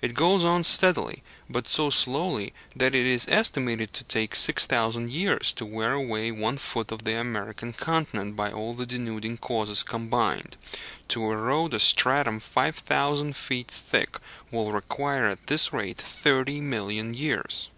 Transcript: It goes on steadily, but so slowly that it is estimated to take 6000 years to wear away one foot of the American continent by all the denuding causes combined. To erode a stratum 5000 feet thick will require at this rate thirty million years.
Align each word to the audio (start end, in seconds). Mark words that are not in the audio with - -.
It 0.00 0.14
goes 0.14 0.44
on 0.44 0.64
steadily, 0.64 1.22
but 1.50 1.68
so 1.68 1.90
slowly 1.90 2.54
that 2.74 2.94
it 2.94 3.04
is 3.04 3.28
estimated 3.28 3.92
to 3.92 4.04
take 4.04 4.34
6000 4.34 5.10
years 5.10 5.52
to 5.52 5.66
wear 5.66 5.92
away 5.92 6.30
one 6.30 6.56
foot 6.56 6.90
of 6.90 7.04
the 7.04 7.14
American 7.20 7.74
continent 7.74 8.34
by 8.34 8.50
all 8.50 8.72
the 8.72 8.86
denuding 8.86 9.36
causes 9.36 9.82
combined. 9.82 10.56
To 11.08 11.30
erode 11.30 11.74
a 11.74 11.80
stratum 11.80 12.40
5000 12.40 13.36
feet 13.36 13.68
thick 13.70 14.16
will 14.50 14.72
require 14.72 15.26
at 15.26 15.48
this 15.48 15.70
rate 15.70 15.98
thirty 15.98 16.62
million 16.62 17.12
years. 17.12 17.68